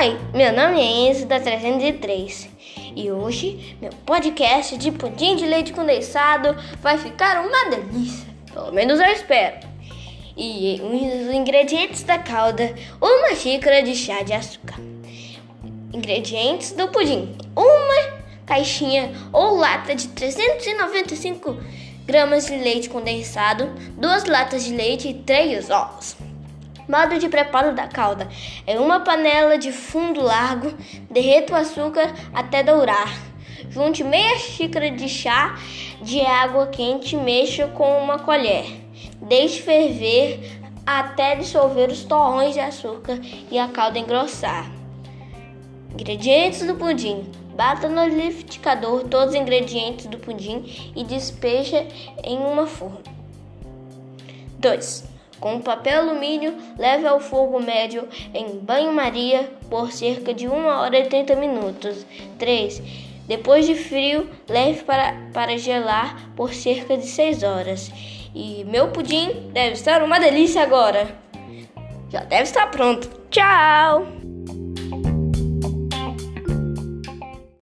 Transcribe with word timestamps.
Oi, 0.00 0.18
meu 0.32 0.50
nome 0.50 0.80
é 0.80 1.10
Enzo 1.10 1.26
da 1.26 1.38
303 1.38 2.48
e 2.96 3.10
hoje 3.10 3.76
meu 3.82 3.90
podcast 4.06 4.78
de 4.78 4.90
pudim 4.90 5.36
de 5.36 5.44
leite 5.44 5.74
condensado 5.74 6.56
vai 6.80 6.96
ficar 6.96 7.44
uma 7.44 7.68
delícia, 7.68 8.26
pelo 8.50 8.72
menos 8.72 8.98
eu 8.98 9.08
espero. 9.08 9.58
E 10.34 10.80
os 10.82 11.34
ingredientes 11.34 12.02
da 12.02 12.16
calda: 12.16 12.74
uma 12.98 13.34
xícara 13.34 13.82
de 13.82 13.94
chá 13.94 14.22
de 14.22 14.32
açúcar. 14.32 14.80
Ingredientes 15.92 16.72
do 16.72 16.88
pudim: 16.88 17.36
uma 17.54 18.20
caixinha 18.46 19.12
ou 19.34 19.56
lata 19.56 19.94
de 19.94 20.08
395 20.08 21.58
gramas 22.06 22.46
de 22.46 22.56
leite 22.56 22.88
condensado, 22.88 23.70
duas 23.98 24.24
latas 24.24 24.64
de 24.64 24.74
leite 24.74 25.10
e 25.10 25.14
três 25.14 25.68
ovos. 25.68 26.16
Modo 26.90 27.20
de 27.20 27.28
preparo 27.28 27.72
da 27.72 27.86
calda: 27.86 28.28
em 28.66 28.76
uma 28.76 28.98
panela 28.98 29.56
de 29.56 29.70
fundo 29.70 30.20
largo, 30.20 30.74
derreta 31.08 31.52
o 31.52 31.56
açúcar 31.56 32.12
até 32.34 32.64
dourar. 32.64 33.16
Junte 33.68 34.02
meia 34.02 34.36
xícara 34.36 34.90
de 34.90 35.08
chá 35.08 35.56
de 36.02 36.20
água 36.20 36.66
quente 36.66 37.14
e 37.14 37.18
mexa 37.18 37.68
com 37.68 38.02
uma 38.02 38.18
colher. 38.18 38.66
Deixe 39.22 39.62
ferver 39.62 40.60
até 40.84 41.36
dissolver 41.36 41.90
os 41.90 42.02
torrões 42.02 42.54
de 42.54 42.60
açúcar 42.60 43.20
e 43.48 43.56
a 43.56 43.68
calda 43.68 44.00
engrossar. 44.00 44.68
Ingredientes 45.92 46.66
do 46.66 46.74
pudim: 46.74 47.30
bata 47.54 47.88
no 47.88 48.04
liquidificador 48.04 49.04
todos 49.04 49.32
os 49.36 49.40
ingredientes 49.40 50.06
do 50.06 50.18
pudim 50.18 50.92
e 50.96 51.04
despeja 51.04 51.86
em 52.24 52.36
uma 52.38 52.66
forma. 52.66 53.04
2. 54.58 55.19
Com 55.40 55.58
papel 55.58 56.02
alumínio, 56.02 56.54
leve 56.78 57.06
ao 57.06 57.18
fogo 57.18 57.58
médio 57.60 58.06
em 58.34 58.58
banho-maria 58.58 59.50
por 59.70 59.90
cerca 59.90 60.34
de 60.34 60.46
1 60.46 60.66
hora 60.66 60.98
e 60.98 61.06
30 61.06 61.34
minutos. 61.36 62.04
3. 62.38 62.82
Depois 63.26 63.66
de 63.66 63.74
frio, 63.74 64.28
leve 64.46 64.82
para, 64.82 65.16
para 65.32 65.56
gelar 65.56 66.30
por 66.36 66.52
cerca 66.52 66.96
de 66.96 67.06
6 67.06 67.42
horas. 67.42 67.90
E 68.34 68.64
meu 68.64 68.88
pudim 68.88 69.50
deve 69.52 69.72
estar 69.72 70.02
uma 70.02 70.20
delícia 70.20 70.62
agora. 70.62 71.08
Já 72.10 72.20
deve 72.20 72.42
estar 72.42 72.66
pronto. 72.66 73.08
Tchau! 73.30 74.06